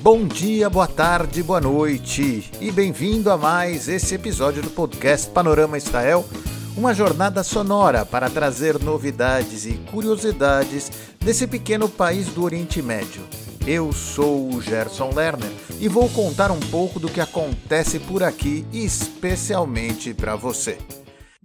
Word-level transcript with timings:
Bom 0.00 0.28
dia, 0.28 0.70
boa 0.70 0.86
tarde, 0.86 1.42
boa 1.42 1.60
noite 1.60 2.48
e 2.60 2.70
bem-vindo 2.70 3.32
a 3.32 3.36
mais 3.36 3.88
esse 3.88 4.14
episódio 4.14 4.62
do 4.62 4.70
podcast 4.70 5.28
Panorama 5.30 5.76
Israel, 5.76 6.24
uma 6.76 6.94
jornada 6.94 7.42
sonora 7.42 8.06
para 8.06 8.30
trazer 8.30 8.78
novidades 8.78 9.66
e 9.66 9.74
curiosidades 9.90 10.88
desse 11.18 11.48
pequeno 11.48 11.88
país 11.88 12.28
do 12.28 12.44
Oriente 12.44 12.80
Médio. 12.80 13.26
Eu 13.66 13.92
sou 13.92 14.54
o 14.54 14.62
Gerson 14.62 15.10
Lerner 15.12 15.50
e 15.80 15.88
vou 15.88 16.08
contar 16.10 16.52
um 16.52 16.60
pouco 16.60 17.00
do 17.00 17.10
que 17.10 17.20
acontece 17.20 17.98
por 17.98 18.22
aqui, 18.22 18.64
especialmente 18.72 20.14
para 20.14 20.36
você. 20.36 20.78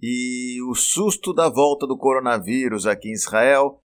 E 0.00 0.62
o 0.70 0.76
susto 0.76 1.34
da 1.34 1.48
volta 1.48 1.88
do 1.88 1.98
coronavírus 1.98 2.86
aqui 2.86 3.08
em 3.08 3.14
Israel, 3.14 3.80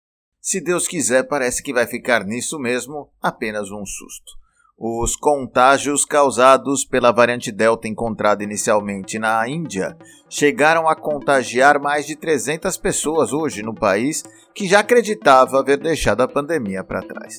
se 0.41 0.59
Deus 0.59 0.87
quiser, 0.87 1.27
parece 1.27 1.61
que 1.61 1.71
vai 1.71 1.85
ficar 1.85 2.25
nisso 2.25 2.57
mesmo, 2.57 3.11
apenas 3.21 3.69
um 3.69 3.85
susto. 3.85 4.44
Os 4.77 5.15
contágios 5.15 6.03
causados 6.03 6.83
pela 6.83 7.09
variante 7.09 7.49
Delta 7.49 7.87
encontrada 7.87 8.43
inicialmente 8.43 9.17
na 9.17 9.47
Índia 9.47 9.97
chegaram 10.29 10.89
a 10.89 10.95
contagiar 10.97 11.79
mais 11.79 12.05
de 12.05 12.13
300 12.17 12.75
pessoas 12.75 13.31
hoje 13.31 13.63
no 13.63 13.73
país 13.73 14.21
que 14.53 14.67
já 14.67 14.79
acreditava 14.79 15.59
haver 15.59 15.77
deixado 15.77 16.19
a 16.21 16.27
pandemia 16.27 16.83
para 16.83 17.01
trás. 17.01 17.37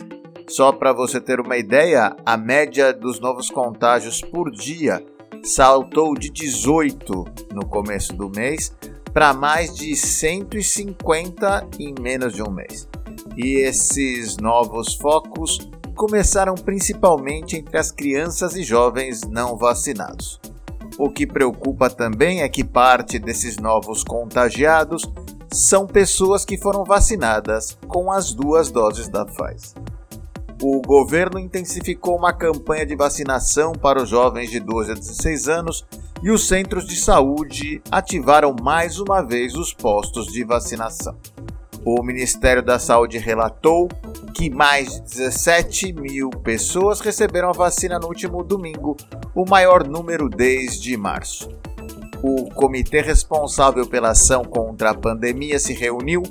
Só 0.48 0.72
para 0.72 0.94
você 0.94 1.20
ter 1.20 1.38
uma 1.38 1.58
ideia, 1.58 2.16
a 2.24 2.38
média 2.38 2.90
dos 2.90 3.20
novos 3.20 3.50
contágios 3.50 4.22
por 4.22 4.50
dia 4.50 5.04
saltou 5.42 6.14
de 6.14 6.30
18 6.30 7.24
no 7.52 7.66
começo 7.66 8.14
do 8.14 8.30
mês 8.30 8.74
para 9.12 9.34
mais 9.34 9.74
de 9.74 9.94
150 9.94 11.68
em 11.78 11.94
menos 12.00 12.32
de 12.32 12.42
um 12.42 12.50
mês. 12.50 12.88
E 13.36 13.58
esses 13.58 14.38
novos 14.38 14.94
focos 14.94 15.70
começaram 15.96 16.54
principalmente 16.54 17.56
entre 17.56 17.76
as 17.78 17.90
crianças 17.90 18.54
e 18.54 18.62
jovens 18.62 19.22
não 19.22 19.56
vacinados. 19.56 20.38
O 20.98 21.10
que 21.10 21.26
preocupa 21.26 21.90
também 21.90 22.42
é 22.42 22.48
que 22.48 22.62
parte 22.62 23.18
desses 23.18 23.56
novos 23.56 24.04
contagiados 24.04 25.02
são 25.50 25.86
pessoas 25.86 26.44
que 26.44 26.58
foram 26.58 26.84
vacinadas 26.84 27.76
com 27.88 28.12
as 28.12 28.32
duas 28.32 28.70
doses 28.70 29.08
da 29.08 29.24
Pfizer. 29.24 29.82
O 30.62 30.80
governo 30.80 31.38
intensificou 31.38 32.16
uma 32.16 32.32
campanha 32.32 32.86
de 32.86 32.94
vacinação 32.94 33.72
para 33.72 34.02
os 34.02 34.08
jovens 34.08 34.50
de 34.50 34.60
12 34.60 34.92
a 34.92 34.94
16 34.94 35.48
anos 35.48 35.84
e 36.22 36.30
os 36.30 36.46
centros 36.48 36.86
de 36.86 36.96
saúde 36.96 37.82
ativaram 37.90 38.54
mais 38.62 38.98
uma 38.98 39.22
vez 39.22 39.54
os 39.54 39.72
postos 39.72 40.26
de 40.26 40.44
vacinação. 40.44 41.16
O 41.88 42.02
Ministério 42.02 42.64
da 42.64 42.80
Saúde 42.80 43.16
relatou 43.16 43.86
que 44.34 44.50
mais 44.50 44.94
de 44.94 45.02
17 45.02 45.92
mil 45.92 46.30
pessoas 46.30 46.98
receberam 46.98 47.48
a 47.48 47.52
vacina 47.52 47.96
no 47.96 48.08
último 48.08 48.42
domingo, 48.42 48.96
o 49.32 49.48
maior 49.48 49.86
número 49.86 50.28
desde 50.28 50.96
março. 50.96 51.48
O 52.20 52.50
comitê 52.50 53.00
responsável 53.00 53.86
pela 53.86 54.10
ação 54.10 54.44
contra 54.44 54.90
a 54.90 54.94
pandemia 54.94 55.60
se 55.60 55.74
reuniu 55.74 56.24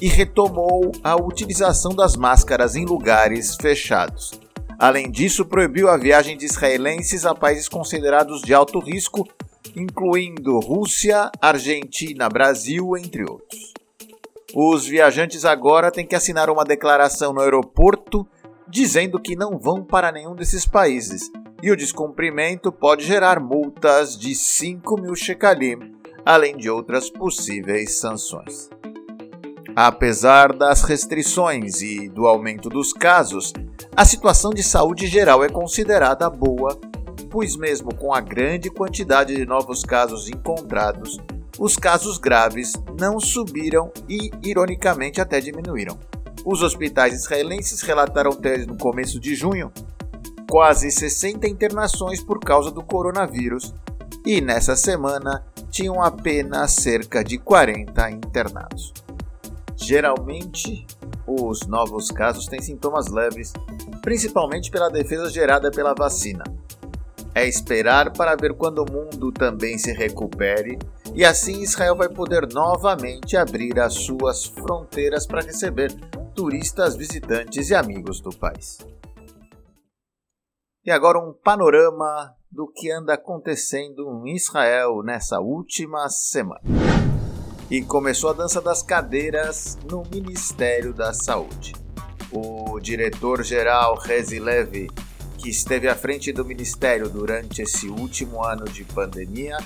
e 0.00 0.06
retomou 0.06 0.92
a 1.02 1.16
utilização 1.16 1.92
das 1.92 2.14
máscaras 2.14 2.76
em 2.76 2.84
lugares 2.84 3.56
fechados. 3.60 4.40
Além 4.78 5.10
disso, 5.10 5.44
proibiu 5.44 5.88
a 5.88 5.96
viagem 5.96 6.36
de 6.36 6.44
israelenses 6.44 7.26
a 7.26 7.34
países 7.34 7.68
considerados 7.68 8.42
de 8.42 8.54
alto 8.54 8.78
risco, 8.78 9.26
incluindo 9.74 10.60
Rússia, 10.60 11.32
Argentina, 11.42 12.28
Brasil, 12.28 12.96
entre 12.96 13.24
outros. 13.24 13.79
Os 14.54 14.86
viajantes 14.86 15.44
agora 15.44 15.90
têm 15.90 16.06
que 16.06 16.14
assinar 16.14 16.50
uma 16.50 16.64
declaração 16.64 17.32
no 17.32 17.40
aeroporto 17.40 18.26
dizendo 18.68 19.20
que 19.20 19.34
não 19.34 19.58
vão 19.58 19.82
para 19.82 20.12
nenhum 20.12 20.34
desses 20.34 20.64
países, 20.64 21.30
e 21.62 21.70
o 21.70 21.76
descumprimento 21.76 22.70
pode 22.70 23.04
gerar 23.04 23.40
multas 23.40 24.16
de 24.16 24.34
5 24.34 25.00
mil 25.00 25.14
shekalim, 25.14 25.92
além 26.24 26.56
de 26.56 26.70
outras 26.70 27.10
possíveis 27.10 27.98
sanções. 27.98 28.70
Apesar 29.74 30.52
das 30.52 30.82
restrições 30.82 31.80
e 31.80 32.08
do 32.08 32.26
aumento 32.26 32.68
dos 32.68 32.92
casos, 32.92 33.52
a 33.96 34.04
situação 34.04 34.50
de 34.50 34.62
saúde 34.62 35.06
geral 35.06 35.44
é 35.44 35.48
considerada 35.48 36.30
boa, 36.30 36.78
pois, 37.28 37.56
mesmo 37.56 37.94
com 37.94 38.14
a 38.14 38.20
grande 38.20 38.70
quantidade 38.70 39.34
de 39.34 39.44
novos 39.44 39.82
casos 39.82 40.28
encontrados, 40.28 41.18
os 41.58 41.76
casos 41.76 42.18
graves 42.18 42.72
não 42.98 43.18
subiram 43.20 43.92
e, 44.08 44.30
ironicamente, 44.42 45.20
até 45.20 45.40
diminuíram. 45.40 45.98
Os 46.44 46.62
hospitais 46.62 47.14
israelenses 47.14 47.82
relataram 47.82 48.32
ter, 48.32 48.66
no 48.66 48.76
começo 48.76 49.20
de 49.20 49.34
junho, 49.34 49.70
quase 50.48 50.90
60 50.90 51.46
internações 51.46 52.22
por 52.22 52.40
causa 52.40 52.70
do 52.70 52.82
coronavírus 52.82 53.74
e, 54.24 54.40
nessa 54.40 54.74
semana, 54.74 55.44
tinham 55.70 56.02
apenas 56.02 56.72
cerca 56.72 57.22
de 57.22 57.38
40 57.38 58.10
internados. 58.10 58.92
Geralmente, 59.76 60.86
os 61.26 61.66
novos 61.66 62.10
casos 62.10 62.46
têm 62.46 62.60
sintomas 62.60 63.08
leves, 63.08 63.52
principalmente 64.02 64.70
pela 64.70 64.90
defesa 64.90 65.30
gerada 65.30 65.70
pela 65.70 65.94
vacina. 65.94 66.44
É 67.34 67.46
esperar 67.46 68.12
para 68.12 68.34
ver 68.34 68.54
quando 68.54 68.82
o 68.82 68.90
mundo 68.90 69.30
também 69.30 69.78
se 69.78 69.92
recupere 69.92 70.78
e 71.14 71.24
assim 71.24 71.60
Israel 71.62 71.96
vai 71.96 72.08
poder 72.08 72.46
novamente 72.52 73.36
abrir 73.36 73.78
as 73.80 73.94
suas 73.94 74.46
fronteiras 74.46 75.26
para 75.26 75.42
receber 75.42 75.92
turistas, 76.34 76.96
visitantes 76.96 77.70
e 77.70 77.74
amigos 77.74 78.20
do 78.20 78.30
país. 78.30 78.78
E 80.84 80.90
agora 80.90 81.18
um 81.18 81.32
panorama 81.32 82.34
do 82.50 82.66
que 82.66 82.90
anda 82.90 83.14
acontecendo 83.14 84.24
em 84.26 84.34
Israel 84.34 85.02
nessa 85.04 85.38
última 85.40 86.08
semana. 86.08 86.62
E 87.70 87.82
começou 87.82 88.30
a 88.30 88.32
dança 88.32 88.60
das 88.60 88.82
cadeiras 88.82 89.78
no 89.88 90.02
Ministério 90.10 90.92
da 90.92 91.12
Saúde. 91.12 91.74
O 92.32 92.80
diretor-geral 92.80 93.96
Rezi 93.96 94.40
Levy, 94.40 94.88
que 95.38 95.50
esteve 95.50 95.88
à 95.88 95.94
frente 95.94 96.32
do 96.32 96.44
ministério 96.44 97.08
durante 97.08 97.62
esse 97.62 97.88
último 97.88 98.42
ano 98.42 98.64
de 98.64 98.84
pandemia, 98.84 99.58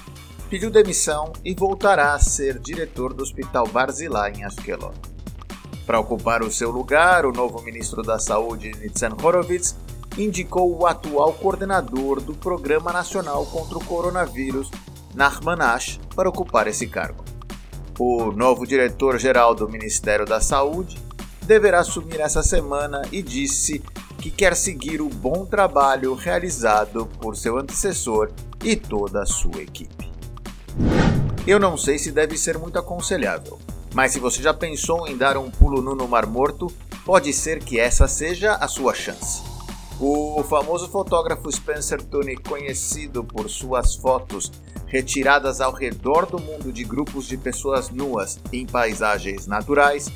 pediu 0.54 0.70
demissão 0.70 1.32
e 1.44 1.52
voltará 1.52 2.14
a 2.14 2.20
ser 2.20 2.60
diretor 2.60 3.12
do 3.12 3.24
Hospital 3.24 3.66
Barzilai 3.66 4.34
em 4.36 4.44
Ashkelon. 4.44 4.92
Para 5.84 5.98
ocupar 5.98 6.44
o 6.44 6.52
seu 6.52 6.70
lugar, 6.70 7.26
o 7.26 7.32
novo 7.32 7.60
ministro 7.60 8.04
da 8.04 8.20
Saúde, 8.20 8.70
Nitzan 8.80 9.16
Horowitz, 9.20 9.74
indicou 10.16 10.78
o 10.78 10.86
atual 10.86 11.32
coordenador 11.32 12.20
do 12.20 12.34
Programa 12.34 12.92
Nacional 12.92 13.44
contra 13.46 13.78
o 13.78 13.84
Coronavírus, 13.84 14.70
Nachman 15.12 15.60
Ash, 15.60 15.98
para 16.14 16.28
ocupar 16.28 16.68
esse 16.68 16.86
cargo. 16.86 17.24
O 17.98 18.30
novo 18.30 18.64
diretor-geral 18.64 19.56
do 19.56 19.68
Ministério 19.68 20.24
da 20.24 20.40
Saúde 20.40 20.96
deverá 21.42 21.80
assumir 21.80 22.20
essa 22.20 22.44
semana 22.44 23.02
e 23.10 23.22
disse 23.22 23.82
que 24.20 24.30
quer 24.30 24.54
seguir 24.54 25.02
o 25.02 25.08
bom 25.08 25.44
trabalho 25.44 26.14
realizado 26.14 27.06
por 27.20 27.34
seu 27.34 27.58
antecessor 27.58 28.30
e 28.62 28.76
toda 28.76 29.20
a 29.20 29.26
sua 29.26 29.60
equipe. 29.60 30.03
Eu 31.46 31.60
não 31.60 31.76
sei 31.76 31.98
se 31.98 32.10
deve 32.10 32.38
ser 32.38 32.56
muito 32.56 32.78
aconselhável, 32.78 33.58
mas 33.92 34.12
se 34.12 34.18
você 34.18 34.42
já 34.42 34.54
pensou 34.54 35.06
em 35.06 35.14
dar 35.14 35.36
um 35.36 35.50
pulo 35.50 35.82
no 35.82 36.08
Mar 36.08 36.24
Morto, 36.24 36.72
pode 37.04 37.34
ser 37.34 37.62
que 37.62 37.78
essa 37.78 38.08
seja 38.08 38.54
a 38.54 38.66
sua 38.66 38.94
chance. 38.94 39.42
O 40.00 40.42
famoso 40.42 40.88
fotógrafo 40.88 41.52
Spencer 41.52 42.00
Tunick, 42.02 42.48
conhecido 42.48 43.22
por 43.22 43.50
suas 43.50 43.94
fotos 43.94 44.50
retiradas 44.86 45.60
ao 45.60 45.70
redor 45.70 46.24
do 46.24 46.40
mundo 46.40 46.72
de 46.72 46.82
grupos 46.82 47.26
de 47.26 47.36
pessoas 47.36 47.90
nuas 47.90 48.38
em 48.50 48.64
paisagens 48.64 49.46
naturais, 49.46 50.10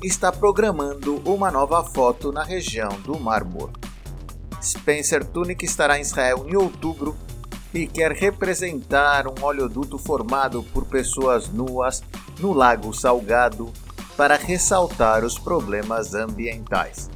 está 0.00 0.30
programando 0.30 1.20
uma 1.24 1.50
nova 1.50 1.82
foto 1.82 2.30
na 2.30 2.44
região 2.44 3.00
do 3.00 3.18
Mar 3.18 3.44
Morto. 3.44 3.88
Spencer 4.62 5.24
Tunick 5.24 5.64
estará 5.64 5.98
em 5.98 6.02
Israel 6.02 6.46
em 6.48 6.54
outubro 6.54 7.16
e 7.72 7.86
quer 7.86 8.12
representar 8.12 9.26
um 9.26 9.44
oleoduto 9.44 9.98
formado 9.98 10.62
por 10.72 10.86
pessoas 10.86 11.48
nuas 11.48 12.02
no 12.38 12.52
Lago 12.52 12.92
Salgado 12.94 13.72
para 14.16 14.36
ressaltar 14.36 15.24
os 15.24 15.38
problemas 15.38 16.14
ambientais. 16.14 17.10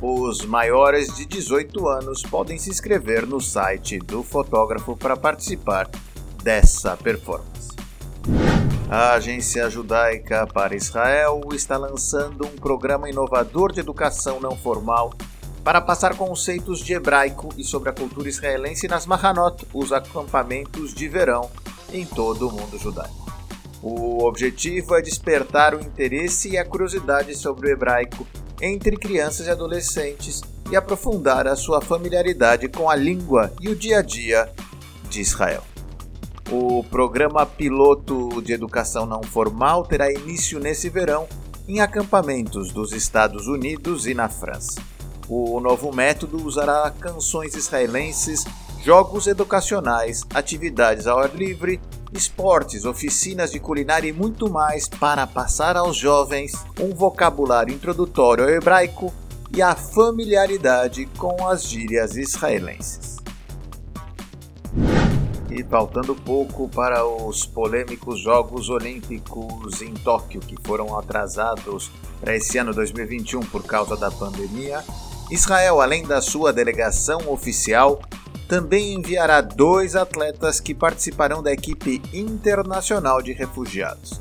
Os 0.00 0.44
maiores 0.44 1.16
de 1.16 1.26
18 1.26 1.88
anos 1.88 2.22
podem 2.22 2.56
se 2.56 2.70
inscrever 2.70 3.26
no 3.26 3.40
site 3.40 3.98
do 3.98 4.22
fotógrafo 4.22 4.96
para 4.96 5.16
participar 5.16 5.90
dessa 6.42 6.96
performance. 6.96 7.68
A 8.88 9.14
Agência 9.14 9.68
Judaica 9.68 10.46
para 10.46 10.76
Israel 10.76 11.40
está 11.52 11.76
lançando 11.76 12.46
um 12.46 12.56
programa 12.56 13.10
inovador 13.10 13.72
de 13.72 13.80
educação 13.80 14.40
não 14.40 14.56
formal 14.56 15.12
para 15.68 15.82
passar 15.82 16.16
conceitos 16.16 16.80
de 16.80 16.94
hebraico 16.94 17.50
e 17.58 17.62
sobre 17.62 17.90
a 17.90 17.92
cultura 17.92 18.26
israelense 18.26 18.88
nas 18.88 19.04
Mahanot, 19.04 19.66
os 19.74 19.92
acampamentos 19.92 20.94
de 20.94 21.06
verão 21.06 21.50
em 21.92 22.06
todo 22.06 22.48
o 22.48 22.50
mundo 22.50 22.78
judaico. 22.78 23.30
O 23.82 24.24
objetivo 24.24 24.94
é 24.96 25.02
despertar 25.02 25.74
o 25.74 25.80
interesse 25.82 26.52
e 26.52 26.56
a 26.56 26.64
curiosidade 26.64 27.34
sobre 27.34 27.68
o 27.68 27.70
hebraico 27.70 28.26
entre 28.62 28.96
crianças 28.96 29.46
e 29.46 29.50
adolescentes 29.50 30.40
e 30.70 30.74
aprofundar 30.74 31.46
a 31.46 31.54
sua 31.54 31.82
familiaridade 31.82 32.66
com 32.68 32.88
a 32.88 32.96
língua 32.96 33.52
e 33.60 33.68
o 33.68 33.76
dia 33.76 33.98
a 33.98 34.02
dia 34.02 34.50
de 35.10 35.20
Israel. 35.20 35.62
O 36.50 36.82
programa 36.82 37.44
piloto 37.44 38.40
de 38.40 38.54
educação 38.54 39.04
não 39.04 39.22
formal 39.22 39.84
terá 39.84 40.10
início 40.10 40.58
nesse 40.58 40.88
verão 40.88 41.28
em 41.68 41.82
acampamentos 41.82 42.72
dos 42.72 42.94
Estados 42.94 43.46
Unidos 43.46 44.06
e 44.06 44.14
na 44.14 44.30
França. 44.30 44.80
O 45.30 45.60
novo 45.60 45.94
método 45.94 46.42
usará 46.42 46.90
canções 46.98 47.54
israelenses, 47.54 48.46
jogos 48.82 49.26
educacionais, 49.26 50.22
atividades 50.32 51.06
ao 51.06 51.18
ar 51.18 51.34
livre, 51.34 51.78
esportes, 52.14 52.86
oficinas 52.86 53.50
de 53.50 53.60
culinária 53.60 54.08
e 54.08 54.12
muito 54.12 54.48
mais 54.48 54.88
para 54.88 55.26
passar 55.26 55.76
aos 55.76 55.98
jovens 55.98 56.52
um 56.80 56.94
vocabulário 56.94 57.74
introdutório 57.74 58.44
ao 58.44 58.50
hebraico 58.50 59.12
e 59.54 59.60
a 59.60 59.74
familiaridade 59.74 61.04
com 61.18 61.46
as 61.46 61.64
gírias 61.64 62.16
israelenses. 62.16 63.18
E 65.50 65.62
faltando 65.64 66.14
pouco 66.14 66.70
para 66.70 67.06
os 67.06 67.44
polêmicos 67.44 68.20
Jogos 68.20 68.70
Olímpicos 68.70 69.82
em 69.82 69.92
Tóquio, 69.92 70.40
que 70.40 70.56
foram 70.64 70.98
atrasados 70.98 71.90
para 72.20 72.34
esse 72.34 72.56
ano 72.56 72.72
2021 72.72 73.40
por 73.40 73.62
causa 73.64 73.96
da 73.96 74.10
pandemia, 74.10 74.84
Israel, 75.30 75.80
além 75.80 76.04
da 76.04 76.22
sua 76.22 76.52
delegação 76.52 77.30
oficial, 77.30 78.00
também 78.48 78.94
enviará 78.94 79.42
dois 79.42 79.94
atletas 79.94 80.58
que 80.58 80.74
participarão 80.74 81.42
da 81.42 81.52
equipe 81.52 82.00
internacional 82.14 83.20
de 83.20 83.32
refugiados. 83.32 84.20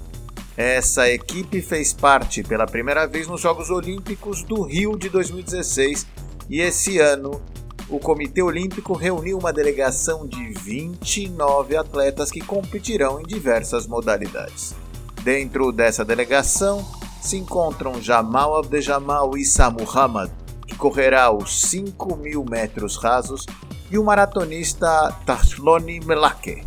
Essa 0.57 1.09
equipe 1.09 1.61
fez 1.61 1.93
parte 1.93 2.43
pela 2.43 2.65
primeira 2.65 3.07
vez 3.07 3.27
nos 3.27 3.39
Jogos 3.39 3.69
Olímpicos 3.69 4.43
do 4.43 4.63
Rio 4.63 4.97
de 4.97 5.07
2016 5.07 6.05
e 6.49 6.59
esse 6.59 6.97
ano 6.97 7.41
o 7.89 7.99
Comitê 7.99 8.41
Olímpico 8.41 8.93
reuniu 8.93 9.37
uma 9.37 9.53
delegação 9.53 10.27
de 10.27 10.51
29 10.59 11.77
atletas 11.77 12.29
que 12.29 12.41
competirão 12.41 13.21
em 13.21 13.23
diversas 13.23 13.87
modalidades. 13.87 14.75
Dentro 15.23 15.71
dessa 15.71 16.03
delegação 16.03 16.85
se 17.21 17.37
encontram 17.37 18.01
Jamal 18.01 18.57
Abdejamal 18.57 19.37
Issa 19.37 19.69
Muhammad, 19.69 20.29
que 20.29 20.46
correrá 20.77 21.31
os 21.31 21.61
5 21.61 22.15
mil 22.15 22.45
metros 22.45 22.97
rasos, 22.97 23.45
e 23.89 23.97
o 23.97 24.03
maratonista 24.03 25.11
Tashloni 25.25 25.99
Melake. 26.01 26.63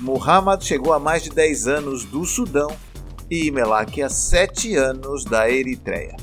Muhammad 0.00 0.64
chegou 0.64 0.92
a 0.92 0.98
mais 0.98 1.22
de 1.22 1.30
10 1.30 1.66
anos 1.66 2.04
do 2.04 2.24
Sudão 2.24 2.74
e 3.30 3.50
Melake 3.50 4.02
a 4.02 4.08
7 4.08 4.76
anos 4.76 5.24
da 5.24 5.50
Eritreia. 5.50 6.16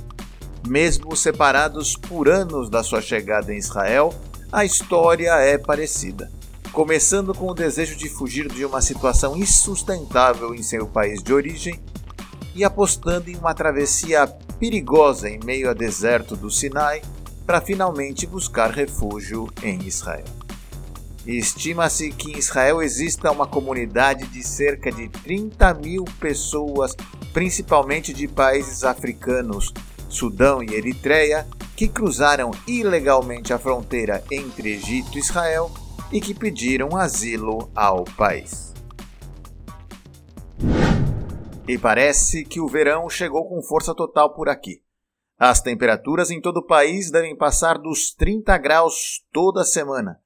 Mesmo 0.68 1.16
separados 1.16 1.96
por 1.96 2.30
anos 2.30 2.70
da 2.70 2.84
sua 2.84 3.02
chegada 3.02 3.54
em 3.54 3.58
Israel, 3.58 4.14
a 4.52 4.66
história 4.66 5.31
é 5.36 5.58
parecida. 5.58 6.31
Começando 6.72 7.34
com 7.34 7.48
o 7.48 7.54
desejo 7.54 7.96
de 7.96 8.10
fugir 8.10 8.48
de 8.48 8.64
uma 8.64 8.81
situação 8.81 9.36
insustentável 9.36 10.54
em 10.54 10.62
seu 10.62 10.86
país 10.86 11.24
de 11.24 11.34
origem 11.34 11.80
e 12.54 12.64
apostando 12.64 13.30
em 13.30 13.36
uma 13.36 13.54
travessia 13.54 14.28
perigosa 14.60 15.30
em 15.30 15.40
meio 15.44 15.70
ao 15.70 15.76
deserto 15.76 16.36
do 16.36 16.52
Sinai 16.52 17.02
para 17.50 17.62
finalmente 17.62 18.28
buscar 18.28 18.69
refúgio 18.69 19.50
em 19.63 19.80
Israel. 19.81 20.28
Estima-se 21.25 22.12
que 22.12 22.31
em 22.31 22.38
Israel 22.38 22.80
exista 22.80 23.31
uma 23.31 23.48
comunidade 23.48 24.28
de 24.28 24.44
cerca 24.44 24.92
de 24.92 25.10
30 25.10 25.74
mil 25.74 26.06
pessoas, 26.19 26.96
principalmente 27.34 28.13
de 28.13 28.28
países 28.28 28.84
africanos, 28.84 29.74
Sudão 30.07 30.62
e 30.62 30.75
Eritreia, 30.75 31.48
que 31.75 31.88
cruzaram 31.88 32.51
ilegalmente 32.68 33.52
a 33.52 33.57
fronteira 33.57 34.24
entre 34.31 34.74
Egito 34.74 35.18
e 35.18 35.19
Israel 35.19 35.72
e 36.12 36.22
que 36.22 36.36
pediram 36.36 36.95
asilo 36.95 37.72
ao 37.75 38.04
país. 38.04 38.75
E 41.68 41.80
parece 41.80 42.45
que 42.45 42.62
o 42.62 42.68
verão 42.68 43.10
chegou 43.10 43.50
com 43.50 43.60
força 43.63 43.95
total 43.95 44.36
por 44.36 44.50
aqui. 44.50 44.84
As 45.39 45.62
temperaturas 45.62 46.30
em 46.30 46.41
todo 46.41 46.57
o 46.57 46.65
país 46.65 47.09
devem 47.09 47.33
passar 47.33 47.77
dos 47.77 48.13
30 48.13 48.57
graus 48.57 49.25
toda 49.31 49.63
semana. 49.63 50.19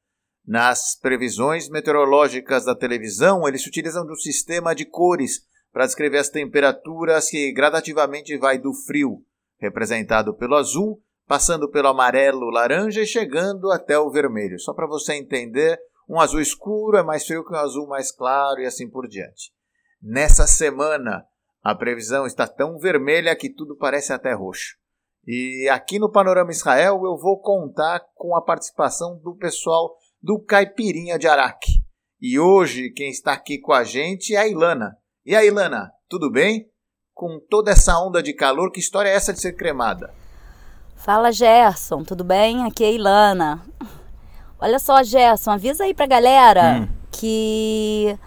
Nas 0.44 0.98
previsões 1.00 1.70
meteorológicas 1.70 2.66
da 2.66 2.74
televisão, 2.74 3.48
eles 3.48 3.64
utilizam 3.68 4.08
de 4.08 4.12
um 4.12 4.16
sistema 4.16 4.74
de 4.74 4.86
cores 4.86 5.42
para 5.72 5.86
descrever 5.86 6.18
as 6.18 6.30
temperaturas 6.30 7.30
que 7.30 7.54
gradativamente 7.54 8.36
vai 8.40 8.58
do 8.58 8.74
frio, 8.74 9.24
representado 9.60 10.34
pelo 10.34 10.56
azul, 10.56 11.00
passando 11.28 11.70
pelo 11.70 11.90
amarelo, 11.90 12.50
laranja 12.50 13.04
e 13.04 13.06
chegando 13.06 13.72
até 13.72 14.00
o 14.00 14.10
vermelho. 14.10 14.60
Só 14.60 14.74
para 14.74 14.88
você 14.88 15.14
entender, 15.14 15.80
um 16.10 16.20
azul 16.20 16.42
escuro 16.42 16.98
é 16.98 17.04
mais 17.04 17.24
frio 17.24 17.46
que 17.46 17.54
um 17.54 17.58
azul 17.58 17.88
mais 17.88 18.12
claro 18.12 18.62
e 18.62 18.66
assim 18.66 18.90
por 18.90 19.08
diante. 19.08 19.54
Nessa 20.02 20.48
semana, 20.48 21.24
a 21.62 21.76
previsão 21.76 22.26
está 22.26 22.48
tão 22.48 22.80
vermelha 22.80 23.36
que 23.36 23.54
tudo 23.54 23.78
parece 23.78 24.12
até 24.12 24.34
roxo. 24.34 24.82
E 25.26 25.70
aqui 25.70 26.00
no 26.00 26.12
Panorama 26.12 26.52
Israel 26.52 27.02
eu 27.06 27.18
vou 27.18 27.40
contar 27.40 28.02
com 28.14 28.36
a 28.36 28.42
participação 28.42 29.18
do 29.24 29.34
pessoal 29.36 29.96
do 30.22 30.38
Caipirinha 30.38 31.18
de 31.18 31.28
Araque. 31.28 31.82
E 32.20 32.38
hoje 32.38 32.90
quem 32.90 33.10
está 33.10 33.32
aqui 33.32 33.58
com 33.58 33.72
a 33.72 33.86
gente 33.86 34.36
é 34.36 34.40
a 34.40 34.48
Ilana. 34.48 34.98
E 35.26 35.34
a 35.34 35.46
Ilana, 35.46 35.92
tudo 36.10 36.30
bem? 36.30 36.68
Com 37.14 37.40
toda 37.50 37.72
essa 37.72 37.98
onda 38.00 38.22
de 38.22 38.34
calor, 38.34 38.70
que 38.70 38.82
história 38.82 39.08
é 39.08 39.16
essa 39.16 39.32
de 39.32 39.40
ser 39.40 39.54
cremada? 39.54 40.14
Fala 40.98 41.32
Gerson, 41.32 42.04
tudo 42.04 42.24
bem? 42.24 42.66
Aqui 42.66 42.84
é 42.84 42.88
a 42.88 42.92
Ilana. 42.92 43.62
Olha 44.60 44.80
só, 44.80 45.02
Gerson, 45.04 45.52
avisa 45.52 45.86
aí 45.86 45.94
pra 45.94 46.06
galera 46.06 46.82
hum. 46.82 46.88
que 47.12 48.18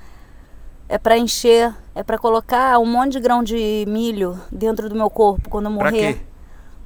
é 0.88 0.96
para 0.96 1.18
encher, 1.18 1.74
é 1.94 2.02
para 2.02 2.18
colocar 2.18 2.78
um 2.78 2.86
monte 2.86 3.12
de 3.12 3.20
grão 3.20 3.42
de 3.42 3.84
milho 3.86 4.40
dentro 4.50 4.88
do 4.88 4.94
meu 4.94 5.10
corpo 5.10 5.50
quando 5.50 5.66
eu 5.66 5.72
morrer. 5.72 6.14
Pra 6.14 6.24
quê? 6.24 6.35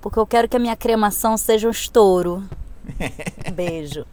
Porque 0.01 0.19
eu 0.19 0.27
quero 0.27 0.49
que 0.49 0.57
a 0.57 0.61
minha 0.61 0.77
cremação 0.77 1.37
seja 1.37 1.69
um 1.69 1.71
estouro. 1.71 2.43
Beijo. 3.55 4.05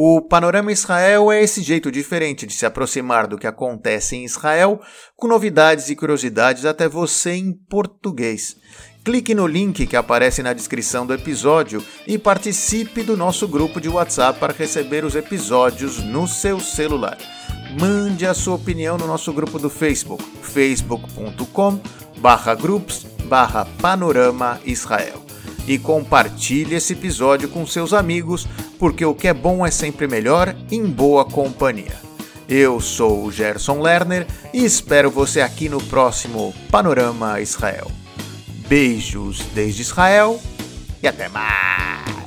O 0.00 0.22
Panorama 0.22 0.70
Israel 0.70 1.32
é 1.32 1.42
esse 1.42 1.60
jeito 1.60 1.90
diferente 1.90 2.46
de 2.46 2.52
se 2.52 2.64
aproximar 2.64 3.26
do 3.26 3.36
que 3.36 3.48
acontece 3.48 4.14
em 4.14 4.24
Israel, 4.24 4.80
com 5.16 5.26
novidades 5.26 5.90
e 5.90 5.96
curiosidades 5.96 6.64
até 6.64 6.88
você 6.88 7.32
em 7.32 7.52
português. 7.52 8.56
Clique 9.04 9.34
no 9.34 9.44
link 9.46 9.86
que 9.86 9.96
aparece 9.96 10.42
na 10.42 10.52
descrição 10.52 11.06
do 11.06 11.14
episódio 11.14 11.82
e 12.06 12.16
participe 12.16 13.02
do 13.02 13.16
nosso 13.16 13.48
grupo 13.48 13.80
de 13.80 13.88
WhatsApp 13.88 14.38
para 14.38 14.52
receber 14.52 15.04
os 15.04 15.16
episódios 15.16 15.98
no 15.98 16.28
seu 16.28 16.60
celular. 16.60 17.18
Mande 17.80 18.24
a 18.26 18.34
sua 18.34 18.54
opinião 18.54 18.96
no 18.96 19.06
nosso 19.06 19.32
grupo 19.32 19.58
do 19.58 19.68
Facebook, 19.68 20.22
facebook.com/groups 20.42 23.17
barra 23.28 23.66
Panorama 23.80 24.58
Israel. 24.64 25.22
E 25.66 25.78
compartilhe 25.78 26.74
esse 26.74 26.94
episódio 26.94 27.48
com 27.48 27.66
seus 27.66 27.92
amigos, 27.92 28.48
porque 28.78 29.04
o 29.04 29.14
que 29.14 29.28
é 29.28 29.34
bom 29.34 29.66
é 29.66 29.70
sempre 29.70 30.08
melhor 30.08 30.56
em 30.70 30.86
boa 30.86 31.24
companhia. 31.26 32.08
Eu 32.48 32.80
sou 32.80 33.26
o 33.26 33.30
Gerson 33.30 33.82
Lerner 33.82 34.26
e 34.54 34.64
espero 34.64 35.10
você 35.10 35.42
aqui 35.42 35.68
no 35.68 35.82
próximo 35.82 36.54
Panorama 36.70 37.38
Israel. 37.40 37.90
Beijos 38.66 39.42
desde 39.54 39.82
Israel 39.82 40.40
e 41.02 41.06
até 41.06 41.28
mais! 41.28 42.17